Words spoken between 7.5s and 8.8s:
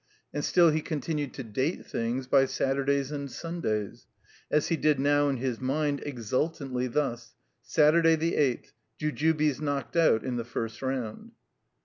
'*Sattu day, the eighth: